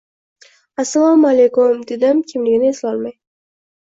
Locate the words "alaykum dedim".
1.33-2.23